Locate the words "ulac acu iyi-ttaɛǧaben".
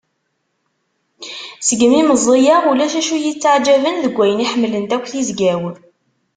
2.71-3.95